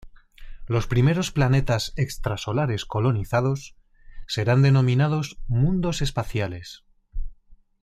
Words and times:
Los 0.65 0.87
primeros 0.87 1.31
planetas 1.31 1.93
extra-solares 1.95 2.85
colonizados 2.85 3.75
serán 4.27 4.63
denominados 4.63 5.37
"Mundos 5.47 6.01
Espaciales". 6.01 6.83